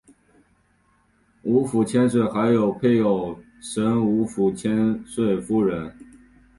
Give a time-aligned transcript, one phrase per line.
[1.43, 5.95] 吴府千岁还有配偶神吴府千岁夫人。